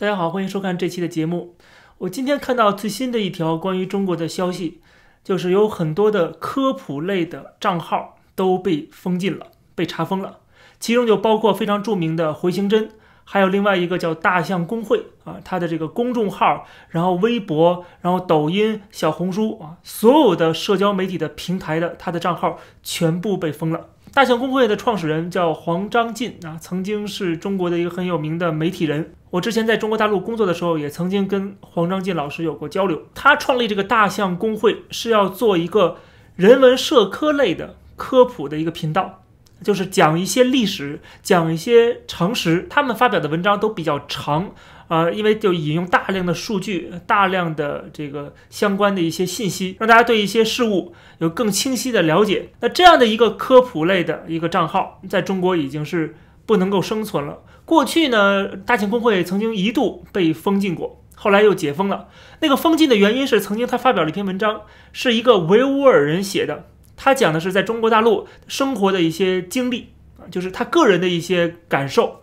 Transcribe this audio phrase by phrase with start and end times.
[0.00, 1.56] 大家好，欢迎收看这期的节目。
[1.98, 4.80] 我今天看到最新的一条关于中国的消息，
[5.24, 10.38] 就是有很多的科普类的账号都被封禁了，被查封了。
[10.78, 12.90] 其中就包括非常著名的回形针，
[13.24, 23.88] 还有另外一个叫大象公会啊，它的这个公众号，然后微博，然后抖音、小红书啊，所有的社交媒体的平台的它的账号全部被封了。
[24.14, 29.14] 大象公会的创始人叫黄章进啊，曾经是中国的一个很有名的媒体人。
[29.30, 33.02] 我之前在中国大陆工作的时候，也曾经跟黄章进老师有过交流。
[33.14, 35.98] 他创立这个大象公会是要做一个
[36.36, 39.22] 人文社科类的科普的一个频道，
[39.62, 42.66] 就是讲一些历史，讲一些常识。
[42.70, 44.52] 他们发表的文章都比较长。
[44.88, 52.48] 啊，因为就引用大量的数据，大量的这个相关的一些信息，让大家对一些事物有更清晰的了解。
[52.60, 56.16] 那这样的一个科普类的一个账号，在中国已经是
[56.46, 57.40] 不能够生存了。
[57.68, 62.08] 过去呢，大庆公会曾经一度被封禁过，后来又解封了。
[62.40, 66.64] 那个封禁的原因是，曾经他发表了一篇文章，是一个维吾尔人写的，
[66.96, 72.22] 他讲的是在中国大陆生活的一些经历啊，就是他个人的一些感受。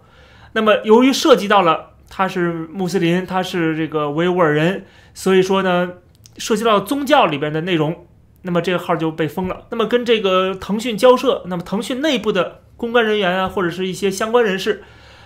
[0.54, 1.92] 那么由于涉及到了。
[2.08, 4.86] 他是穆斯林，他是这个维吾尔人，
[5.16, 5.94] 所以说呢，
[6.38, 8.06] 涉及到宗教里边的内容，
[8.44, 9.66] 那么这个号就被封了。
[9.72, 14.84] 那么跟这个腾讯交涉，那么腾讯内部的公关人员啊，或者是一些相关人士，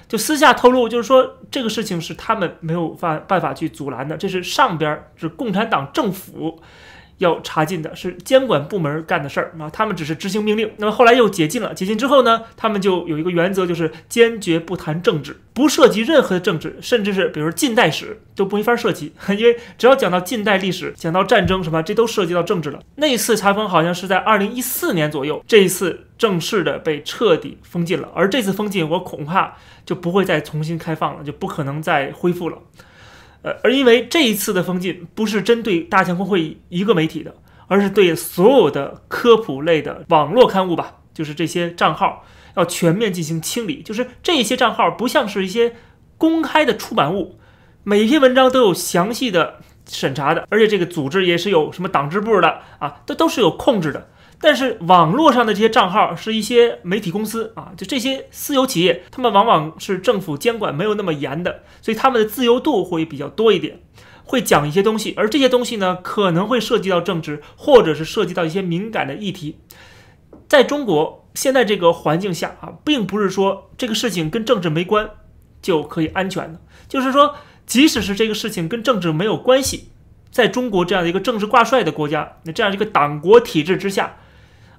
[0.10, 6.60] 就私下透露，就是说这个事情是他们没有办办法去阻拦的，这是上边是共产党政府。
[7.20, 10.70] 要查禁的是监管部门干的事儿啊，他们只是执行命令。
[10.78, 22.80] 那么后来又解禁了，解禁之后呢，他们就有一个原则，就是坚决不谈政治，不涉及任何的政治，甚至是比如近代史都不没法涉及， 因为只要讲到近代历史，讲到战争什么，这都涉及到政治了。
[22.96, 28.10] 那一次查封好像是在二零一四年左右，这一次正式的被彻底封禁了。
[28.16, 32.58] 而这次封禁，我恐怕就不会再重新开放了，就不可能再恢复了。
[33.42, 37.34] 呃，而因为这一次的封禁不是针对大象公会一个媒体的，
[37.68, 42.26] 而是对所有的科普类的网络刊物吧，就是这些账号
[42.56, 43.82] 要全面进行清理。
[43.82, 45.76] 就是这些账号不像是一些
[46.18, 47.40] 公开的出版物，
[47.84, 54.10] 每一篇文章都有详细的审查的，而且这个组织也是有什么党支部的啊，都都是有控制的。
[54.42, 63.82] 但是网络上的这些账号是一些媒体公司啊，就这些私有企业，他们往往是政府监管没有那么严的，所以他们的自由度会比较多一点，
[64.24, 69.60] 会讲一些东西，而这些东西呢，可能会涉及到政治，或者是涉及到一些敏感的议题。
[70.48, 75.10] 在中国现在这个环境下啊，并不是说这个事情跟政治没关
[75.62, 77.36] 就可以安全的，就是说，
[77.66, 79.90] 即使是这个事情跟政治没有关系，
[80.32, 84.16] 在中国这样的一个政治挂帅的国家，那这样一个党国体制之下。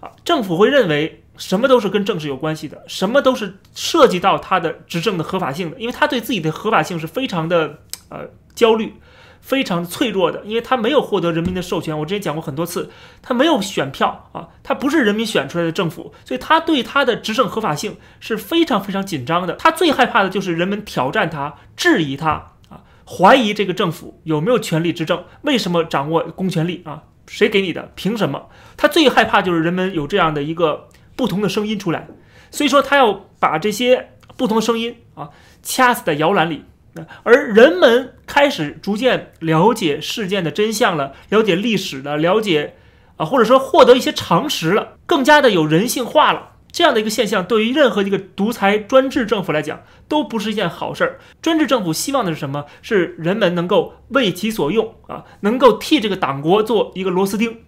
[0.00, 7.78] 啊，政府会认为什么都是跟政治有关系的，什么都是涉及到他的执政的合法性的，因为他对自己的合法性是非常的
[8.08, 8.94] 呃焦虑，
[9.40, 11.98] 非常脆弱的，因为他没有获得人民的授权。
[11.98, 12.90] 我之前讲过很多次，
[13.22, 19.54] 他没有选票啊，他不是人民选出来的政府，所以他对他的执政合法性是非常非常紧张的。
[19.54, 27.04] 他最害怕的就是人们挑战他、质疑他啊，怀疑这个政府有没有权力执政，为什么掌握公权力啊？
[27.30, 27.92] 谁给你的？
[27.94, 28.48] 凭什么？
[28.76, 32.08] 他最害怕就是人们有这样的一个不同的声音出来，
[32.50, 35.30] 所以说他要把这些不同的声音啊
[35.62, 36.64] 掐死在摇篮里。
[37.22, 42.74] 而人们开始逐渐了解事件的真相了，了解历史了，了解
[43.16, 46.49] 啊，或者说获得一些常识了，更加的有人性化了。
[46.72, 51.18] 这样的一个现象，对于任何一个独裁专制政府来讲，都不是一件好事儿。
[51.42, 52.66] 专制政府希望的是什么？
[52.80, 57.58] 是人们能够为其所用啊，能够替这个党国做一个螺丝钉，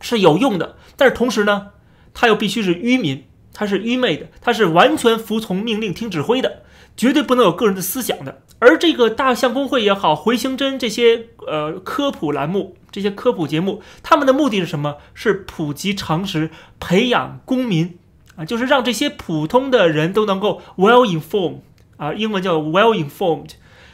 [0.00, 0.76] 是有用的。
[0.96, 1.68] 但是同时呢，
[2.14, 6.62] 他又必须是愚民，他是愚昧的，他是完全服从命令、听指挥的，
[6.96, 8.42] 绝对不能有个人的思想的。
[8.58, 14.96] 而这个大象公会也好，回形针这些呃科普栏目、这些科普节目，他们的目的是什么？
[15.12, 16.50] 是普及常识，
[16.80, 17.98] 培养公民。
[18.36, 21.60] 啊，就是让这些普通的人都能够 well informed
[21.96, 23.50] 啊，英文叫 well informed，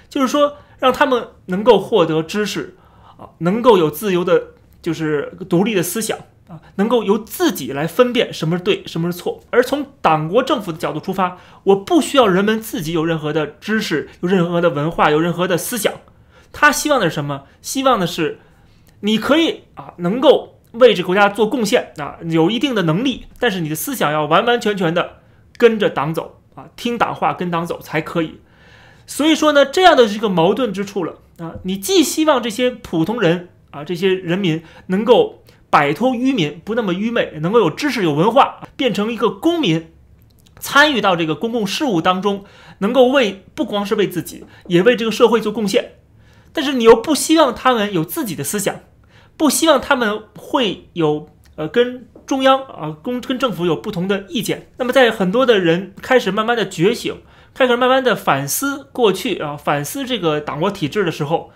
[0.08, 2.76] 就是说让他们能够获得知识
[3.16, 4.48] 啊，能够有自由的，
[4.82, 6.18] 就是独立的思想
[6.48, 9.40] 啊，能够由自己来分辨什么是对，什么是错。
[9.50, 15.94] 而从党国政府的角度出发，我不需要人们自己有任何的知识，有任何的文化，有任何的思想。
[16.52, 17.44] 他希望的是什么？
[17.62, 18.40] 希望的是
[19.00, 20.58] 你可以啊，能够。
[20.72, 25.20] 为这国家做贡献啊，有一定的能力，但是你的思想要完完全全的
[25.56, 28.40] 跟着党走啊，听党话跟党走才可以。
[29.06, 39.92] 所以说呢，这样的这个矛盾之处了啊，你既希望这些普通人啊，这些人民能够摆脱愚民，不那么愚昧，能够有知识、有文化，变成一个公民，
[40.58, 42.44] 参与到这个公共事务当中，
[42.78, 45.92] 能够为不光是为自己，也为这个社会做贡献。
[46.52, 48.80] 但是你又不希望他们有自己的思想，
[49.36, 54.70] 不希望他们会有呃跟中央啊公跟政府有不同的意见。
[54.76, 57.20] 那么在很多的人开始慢慢的觉醒，
[57.52, 61.50] 开始慢慢的反思过去啊，反思这个党国体制的时候，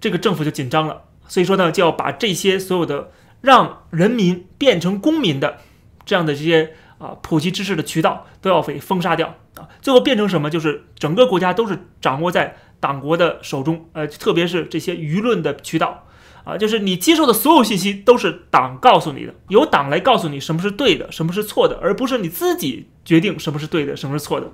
[0.00, 1.02] 这个政府就紧张了。
[1.28, 3.10] 所以说呢，就要把这些所有的
[3.40, 5.58] 让人民变成公民的
[6.04, 9.68] 这样的这些啊普及知识的渠道都要给封杀掉啊。
[9.80, 10.48] 最后变成什么？
[10.48, 12.56] 就是整个国家都是掌握在。
[12.82, 16.04] 党国的手中，呃，特别是这些舆论的渠道，
[16.44, 24.50] 啊，就是你接受的所有信息都是党告诉你的，由党来告诉你什么是对的，什么是错的，而不是你自己决定什么是对的，什么是错的。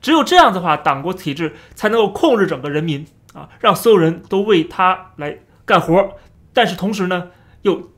[0.00, 6.14] 只有这样的话，党国体制才能够控制整个人民，啊，让所有人都为他来干活，
[6.52, 7.28] 但是同时呢，
[7.62, 7.90] 又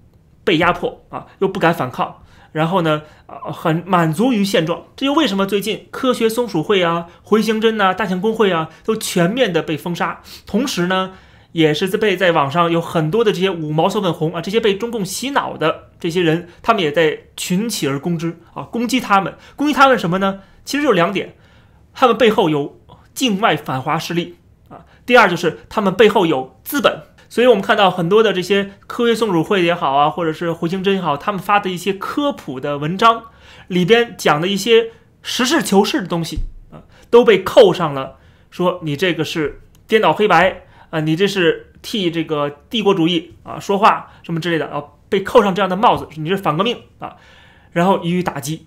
[0.44, 2.18] 被压迫，啊，又不敢反抗。
[2.52, 10.20] 然后呢，呃，很满足于现状，这就为什么最近科学松鼠会啊、回形针呐、大象公会啊，都全面的被封杀。
[10.46, 11.12] 同时呢，
[11.52, 20.40] 也是在被在网上有很多的这些五毛小粉红啊，这些被中共洗脑的这些人，他们也在群起而攻之啊，攻击他们，攻击他们什么呢？
[20.64, 21.34] 其实就两点，
[21.94, 22.80] 他们背后有
[23.14, 24.36] 境外反华势力
[24.68, 27.02] 啊，第二就是他们背后有资本。
[27.28, 33.22] 所以，我们看到很多的这些科学松鼠会也好啊，或者是回形针也好，他们发的一些科普的文章
[33.68, 34.90] 里边讲的一些
[35.22, 36.40] 实事求是的东西
[36.70, 38.16] 啊，都被扣上了
[38.50, 47.16] 说你这个是颠倒黑白啊，你这是替这个帝国主义啊说话什么之类的啊，被扣上这样的帽子，你是反革命啊，
[47.72, 48.66] 然后予以打击。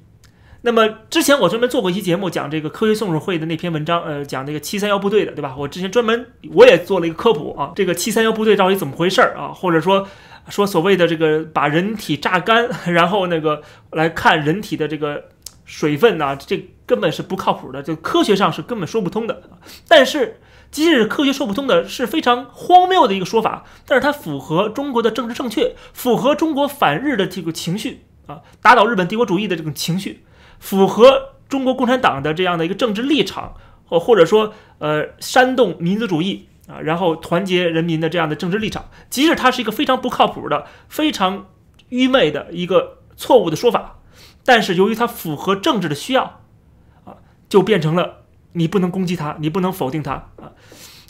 [0.63, 5.55] 那么之前我专门做过一期节目，讲这个科学松鼠会的那篇文章，呃，讲这个七三幺部队的，对吧？
[5.55, 9.53] 我之前专门我也做了一个科普啊，这个七三幺部队到底怎么回事儿啊？
[9.53, 10.07] 或者说
[10.49, 13.61] 说所谓的这个把人体榨干， 然后那个
[13.91, 15.25] 来看人体的这个
[15.65, 19.43] 水分啊，这根本是不靠谱的，就科学上是根本说不通的。
[19.87, 20.39] 但是
[20.75, 30.25] 即使科学说不通的，是非常荒谬的一个说法，但是它符合中国的政治正确，符合中国反日的这个情绪啊，打倒日本帝国主义的这种情绪。
[30.59, 33.53] 符合中国共产党的这样的一个政治立场，
[33.85, 41.45] 或或者说，呃，煽动民族主义啊，然后团结人民的这样的政治立场，即使它是一个非常不靠谱的、非常
[41.87, 43.99] 愚昧的一个错误的说法，
[44.43, 46.41] 但是由于它符合政治的需要，
[47.05, 47.15] 啊，
[47.47, 48.24] 就变成了
[48.55, 50.51] 你不能攻击他，你不能否定他啊，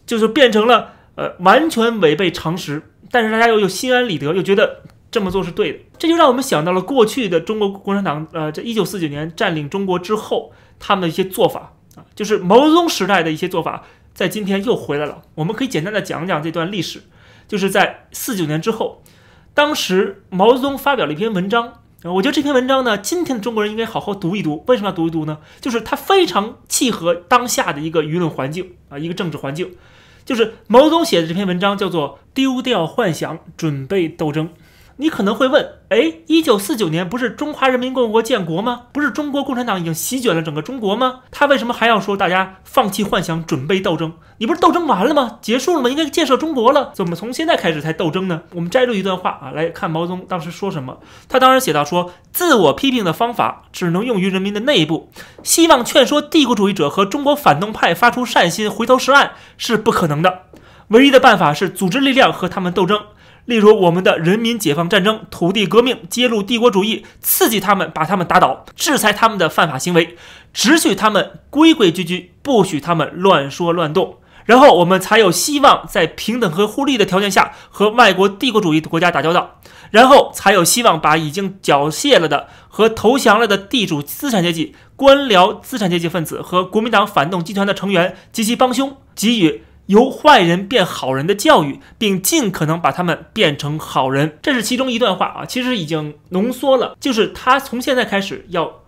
[0.06, 4.82] 就是变成了呃完全违背常识，但是大家又又心安理得，又觉得。
[5.12, 15.22] 这么做是对的，这就让我们想到了过去的中国共产党，呃，在一九四九年占领中国之后，他们的一些做法啊，就是毛泽东时代的一些做法，在今天又回来了。
[15.36, 17.04] 我们可以简单的讲讲这段历史，
[17.48, 19.04] 就是在四九年之后，
[19.54, 24.64] 当时毛泽东发表了一篇文章，我觉得这篇文章呢，今天的中国人应该好好读一读。
[24.68, 25.40] 为什么要读一读呢？
[25.60, 29.74] 就是它非常契合当下的一个舆论环境啊，一个政治环境。
[30.24, 34.48] 就是毛泽东写的这篇文章叫做《丢掉幻想，准备斗争》。
[34.98, 38.84] 你可能会问，哎，一九四九年不是中华人民共和国建国吗？
[38.94, 41.20] 不是中国共产党已经席卷了整个中国吗？
[41.32, 44.14] 他为什么还要说大家放弃幻想，准备斗争？
[44.38, 45.40] 你不是斗争完了吗？
[45.42, 45.90] 结束了吗？
[45.90, 48.44] 应该建设中国了，怎么从现在开始才斗争呢？
[48.54, 51.00] 我们摘录一段话啊，来看毛泽东当时说什么。
[51.28, 55.12] 他当时写到说，自我批评的方法只能用于人民的内部，
[55.44, 60.44] 希望劝说帝国主义者和中国反动派发出善心，回头是岸是不可能的。
[60.90, 63.02] 唯一的办法是组织力量和他们斗争。
[63.46, 70.18] 例如，我们的人民解放战争、土地革命，揭露帝国主义，刺激他们，把他们打倒，制裁他们的犯法行为，
[70.52, 79.60] 只许他们规规矩矩，不许他们乱说乱动，然后我们才有希望在平等和互利的条件下和外国帝国主义的国家打交道，
[79.92, 89.65] 然后才有希望把已经缴械了的和投降了的地主资产阶级、官僚资产阶级分子和国民党反动集团的成员及其帮凶给予。
[89.88, 95.46] 由坏人变好人的教育，并尽可能把他们变成好人，这是其中一段话啊。
[95.46, 98.82] 其实已经浓缩了，就是他从现在开始要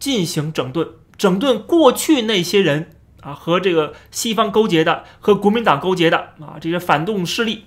[0.00, 2.90] 进行整顿，整顿过去那些人
[3.20, 7.66] 啊，和这个西方勾结的，和国民党勾结的啊，这些反动势力，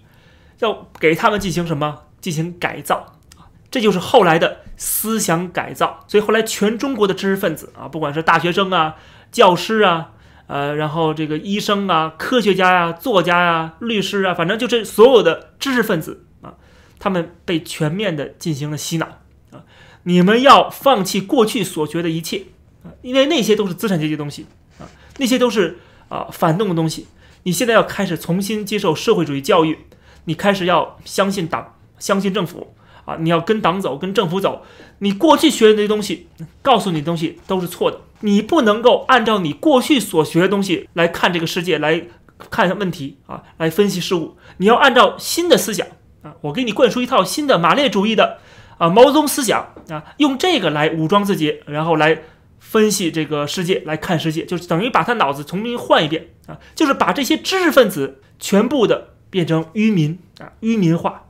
[0.60, 2.00] 要给他们进行什么？
[2.20, 6.04] 进行改造啊，这就是后来的思想改造。
[6.08, 8.96] 所以后来全中国的知识分子啊，不管是大学生啊、
[9.32, 10.10] 教师啊。
[10.48, 16.56] 呃，然后这个医生啊、科学家呀、作家呀、律师啊，反正就这所有的知识分子啊，
[17.00, 19.06] 他们被全面的进行了洗脑
[19.52, 19.64] 啊！
[20.04, 22.44] 你们要放弃过去所学的一切
[22.84, 24.46] 啊，因为那些都是资产阶级东西
[24.80, 24.84] 啊，
[25.18, 27.08] 那些都是啊反动的东西。
[27.44, 29.78] 你现在要开始重新接受社会主义教育，
[30.26, 34.66] 你开始要相信党、相信政府啊，你要跟党走、跟政府走。
[35.00, 36.28] 你过去学的那些东西，
[36.62, 38.00] 告诉你的东西都是错的。
[38.24, 42.08] 你不能够按照你过去所学的东西来看这个世界，来
[42.50, 44.38] 看问题啊，来分析事物。
[44.58, 45.86] 你要按照新的思想
[46.22, 48.38] 啊，我给你灌输一套新的马列主义的
[48.78, 52.22] 啊毛泽东思想啊，用这个来武装自己，然后来
[52.60, 61.24] 分析这个世界，来看世界，就是等于把他脑子重新换一遍啊，就是把这些知识分子全部的变成愚民啊，愚民化。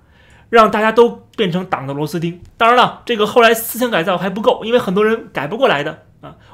[0.50, 2.40] 让大家都变成党的螺丝钉。
[2.58, 6.04] 当然了，这个后来思想改造还不够，因为很多人改不过来的。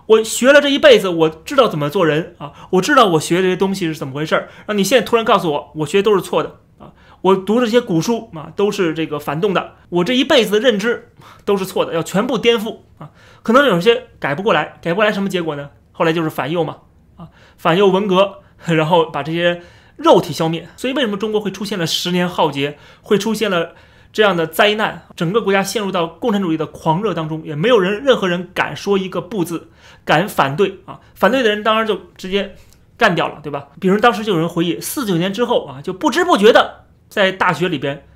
[0.09, 4.49] 我学了这一辈子，我知道怎么做人啊，我知道我学这些东西是怎么回事儿。
[4.65, 11.11] 那你现在突然告诉我，我学都是错的啊，我读这些古书啊都是这个反动的，我这一辈子的认知
[11.45, 13.11] 都是错的，要全部颠覆啊。
[13.43, 15.69] 可能有些改不过来，改不过来什么结果呢？
[15.91, 16.77] 后来就是反右嘛
[17.15, 19.61] 啊，反右文革， 然后把这些
[19.95, 20.67] 肉体消灭。
[20.75, 23.73] 所以为什么中国会出现了十年浩劫，会出现了？
[24.11, 29.69] 这样的灾难，整个国家陷入到共产主义的狂热当中，也没有人，任何人敢说一个不字，
[30.09, 30.99] 敢反对啊！
[31.13, 32.55] 反对的人当然就直接
[32.97, 33.67] 干掉了，对吧？
[33.79, 38.07] 比如当时就有人回忆，四九年之后啊，就不知不觉的在大学里边，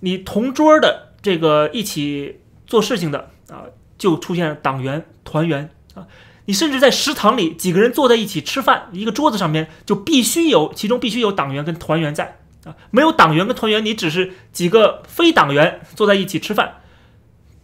[0.00, 3.64] 你同桌的这个一起做事情的啊，
[3.98, 6.06] 就出现了党员、团员啊，
[6.46, 12.74] 你甚至在食堂里几个人坐在一起吃饭，一个桌子上面就必须有，其中必须有党员跟团员在啊。
[12.90, 16.76] 没有党员跟团员，你只是几个非党员坐在一起吃饭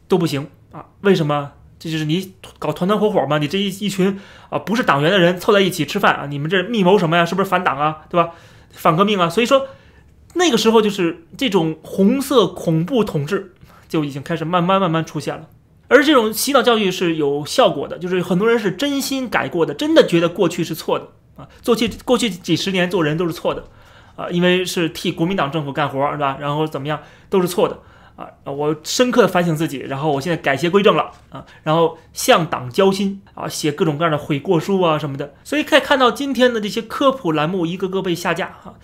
[0.06, 0.84] 都不行啊？
[1.00, 1.52] 为什么？
[1.84, 3.36] 这就是你搞团团伙伙嘛？
[3.36, 6.26] 你这一一群啊不是党员的人凑在一起吃饭啊？
[6.26, 7.26] 你们这密谋什么呀？
[7.26, 7.98] 是不是反党啊？
[8.08, 8.30] 对吧？
[8.72, 9.28] 反革命啊？
[9.28, 9.66] 所以说
[10.32, 13.52] 那个时候就是这种红色恐怖统治
[13.86, 15.46] 就已经开始慢慢慢慢出现了。
[15.88, 23.64] 而这种洗脑教育是有效果的，就是很多人是真心改过的，真的觉得过去是错的啊，过去过去几十年做人都是错的。
[24.16, 26.38] 啊，因为是替国民党政府干活，是吧？
[26.40, 27.76] 然后怎么样都是错的
[28.16, 28.28] 啊！
[28.44, 31.44] 我深刻的反省自己，然后我现在改邪归正了啊！
[31.62, 35.34] 然后向党交心啊，写各种各样的悔过书啊什么的。
[35.42, 38.74] 所以可以看到今天的这些科普栏目一个个被下架哈，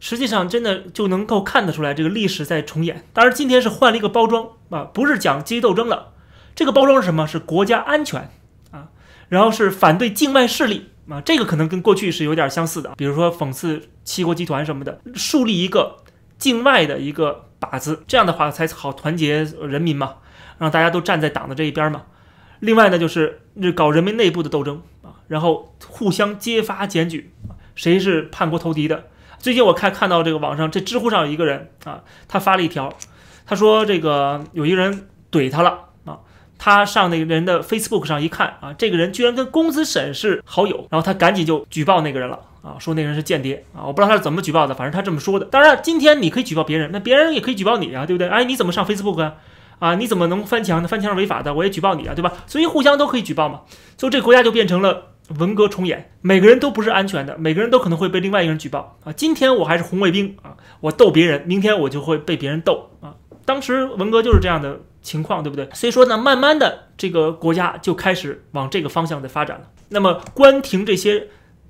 [0.00, 3.04] 实际上真的就能够看得出来这个历史在重演。
[3.12, 6.12] 当然今天是换了一个包装啊，不是讲阶级斗争了，
[6.54, 7.26] 这个包装是什么？
[7.26, 8.30] 是国家安全
[8.70, 8.88] 啊，
[9.28, 10.90] 然后是反对境外势力。
[11.10, 15.96] 啊，这个可能跟过去是有点相似的，比如说讽刺七国集团什么的，树立一个
[16.38, 20.16] 境外的一个靶子，这样的话才好团结人民嘛，
[20.58, 22.02] 让大家都站在党的这一边嘛。
[22.60, 23.40] 另外呢，就是
[23.74, 27.32] 搞人民内部的斗争啊，然后互相揭发检举，
[27.74, 29.04] 谁是叛国投敌的。
[29.38, 32.92] 最近我看看到这个网上这知乎上有一个人啊，他发了一条，
[33.46, 36.18] 他说这个有一个人怼他了啊。
[36.58, 45.46] 他上那个人的 Facebook 上一看啊，这个人居然跟公子沈是好友，然后他赶紧就举报那个人了啊，说那人是间谍啊，我不知道他是怎么举报的，反正他这么说的。
[45.46, 48.28] 当然，今天你可以举报别人，那别人也可以举报你啊，对不对？
[48.28, 49.34] 哎，你怎么上 Facebook 啊？
[49.78, 50.88] 啊，你怎么能翻墙呢？
[50.88, 52.32] 翻墙是违法的，我也举报你啊，对吧？
[52.46, 53.60] 所以互相都可以举报嘛。
[53.96, 59.12] 所以这国家就变成了文革重演，每个人都不是安全的，每个人都可能会被另外一个人举报啊。
[59.12, 63.14] 今天我还是红卫兵啊，我斗别人，明天我就会被别人斗啊。
[63.44, 64.80] 当时文革就是这样的。
[65.00, 65.66] 情况对不对？
[65.72, 69.64] 所以说呢，慢慢的这个国家就开始往这个方向在发展了。
[69.90, 71.28] 那么关停这些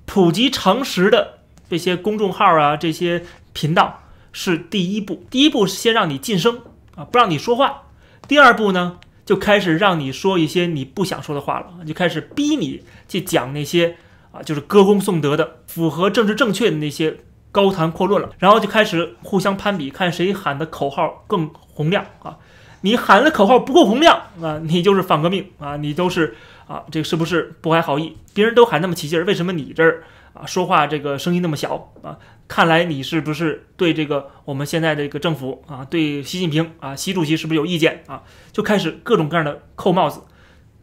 [0.09, 1.37] 普及常识的
[1.69, 3.23] 这些公众号啊，这些
[3.53, 4.01] 频道
[4.31, 5.23] 是第一步。
[5.29, 6.61] 第一步是先让你晋升
[6.95, 7.83] 啊，不让你说话。
[8.27, 13.97] 第二步呢，就开始让你说一些你不想说的话了，就开始逼你去讲那些
[14.31, 17.17] 啊，就是歌功颂德的、符合政治正确的那些
[17.51, 18.31] 高谈阔论了。
[18.39, 22.39] 然后就开始互相攀比，看谁喊的口号更洪亮啊。
[22.81, 26.35] 你喊的口号不够洪亮啊，你就是反革命啊，你都是
[26.69, 28.15] 啊，这个是不是不怀好意？
[28.35, 32.19] 别人都喊那么起劲儿，为什么你这儿啊说话这个声音那么小啊？
[32.47, 38.21] 看来你是不是对这个我们现在这个政府啊，对习近平啊，习主席是不是有意见啊？
[38.51, 40.21] 就开始各种各样的扣帽子，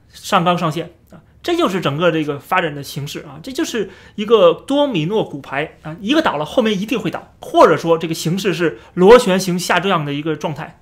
[0.09, 10.81] 上纲上线啊，这就是整个这个发展的形式啊，这就是一个多米诺骨牌啊，一个倒了，后面一定会倒，或者说这个形式是螺旋形下降的一个状态。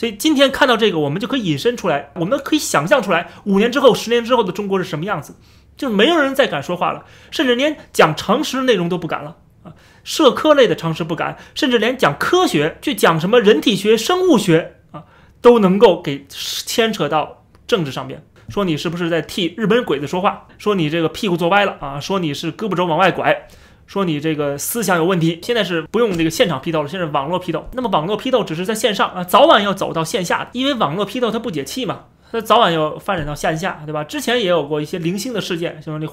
[0.00, 5.36] 所以今天看到这个，我们就可以引申出来，我们可以想象出来，五年之后、十年之后的中国是什么样子，
[5.76, 15.04] 就是没有人再敢说话了，甚至连讲常识内容都不敢了啊，社科类的常识不敢，甚至连讲科学，去讲什么人体学、生物学啊，
[15.42, 21.76] 都能够给牵扯到政治上面，说你是不是在替日本鬼子说话，说你这个屁股坐歪了？
[21.78, 23.48] 啊，说你是胳膊肘往外拐。
[23.90, 27.68] 说你这个思想有问题，现在是不用这个现场批斗了，现在网络批斗。
[27.72, 34.04] 那么网络批斗只是在线上啊，早晚要走到线下，因为网络批斗它不解气嘛，它早晚要发展到线下，对吧？
[34.04, 36.08] 之前也有过一些零星的事件，像那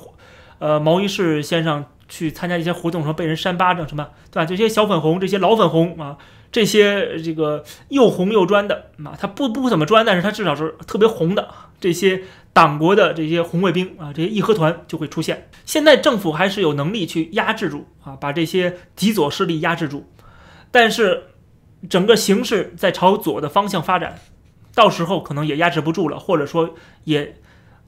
[0.58, 4.46] 呃毛一士先生去参加一些活动时候被人扇巴掌什么，对吧？
[4.46, 6.18] 这些小粉红，这些老粉红啊，
[6.52, 11.48] 这些这个又红又专的啊，他不不怎么专，但是他至少是特别红的，
[11.80, 15.50] 这些党国的这些红卫兵啊，这些义和团就会出现。
[15.66, 20.10] 现在政府还是有能力去压制住啊，把这些极左势力压制住，
[20.72, 21.26] 但是
[21.90, 24.20] 整个形势在朝左的方向发展，
[24.74, 27.36] 到时候可能也压制不住了，或者说也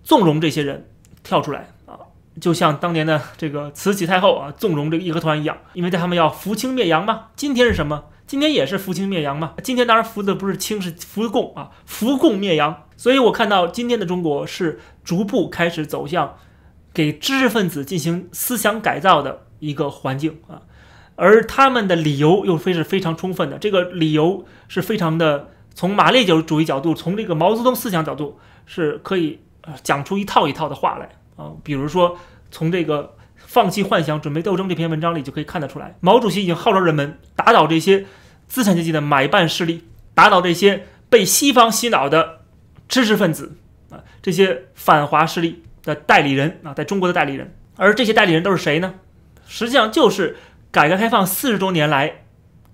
[0.03, 0.89] 纵容这些人
[1.23, 1.97] 跳出来啊，
[2.39, 7.27] 就像当年的这个慈禧太后啊，纵容这个义和团一样，因为他们要扶清灭洋嘛。
[7.35, 8.05] 今天是什么？
[8.29, 9.55] 今天也是扶清灭洋嘛？
[9.63, 12.83] 今天当然扶的不是清，是扶共啊，扶共灭洋。
[12.95, 16.35] 所以我看到今天的中国是逐步开始走向
[16.93, 20.61] 给知识分子进行思想改造的一个环境啊，
[21.15, 23.57] 而他们的理由又非是非常充分的。
[23.57, 29.39] 这个理由是非常的，从马列主义角度，从这个毛泽东思想角度，是可以
[29.81, 31.53] 讲出一套一套的话来啊。
[31.63, 32.15] 比如说，
[32.51, 33.15] 从这个。
[33.41, 34.69] 放弃幻想，准备斗争。
[34.69, 38.05] 这篇文章里就可以看得出来，毛主席已经号召人们打倒这些
[38.49, 42.41] 资产阶级的买办势力，打倒这些被西方洗脑的
[42.89, 43.55] 知识分子
[43.89, 47.55] 啊，这些反华势力的代理人啊，在中国的代理人。
[47.77, 48.95] 而这些代理人都是谁呢？
[49.47, 50.35] 实际上就是
[50.71, 52.25] 改革开放四十多年来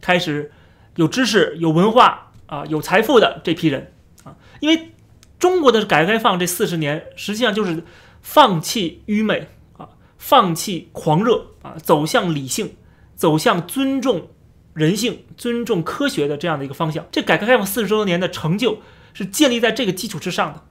[0.01, 0.51] 开始
[0.96, 3.91] 有知识、有文化啊、有财富的这批人
[4.24, 4.36] 啊。
[4.62, 4.94] 因为
[5.38, 7.84] 中国的改革开放这四十年，实际上就是
[8.22, 9.89] 放弃愚昧啊。
[10.17, 12.75] 放弃狂热啊，走向理性，
[13.15, 14.29] 走向尊重
[14.75, 17.08] 人性、尊重科学的这样的一个方向。
[17.12, 18.82] 这改革开放四十多年的成就
[19.15, 20.62] 是建立在这个基础之上的。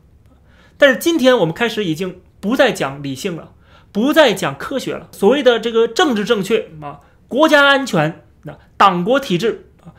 [0.79, 3.53] 但是今天我们开始已经不再讲理性了，
[3.91, 5.09] 不再讲科学了。
[5.11, 9.91] 所谓的这个政治正确啊，国家安全、那党国体制啊，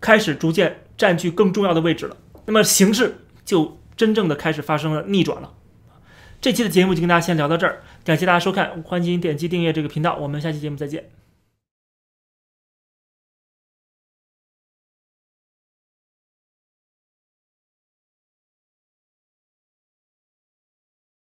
[0.00, 2.16] 开始逐渐占据更重要的位置了。
[2.46, 5.52] 那么形势就真正的开始发生了逆转了。
[6.40, 7.82] 这期的节目就跟大家先聊到这儿。
[8.04, 11.21] 感谢大家收看，欢迎点击订阅这个频道，我们下期节目再见。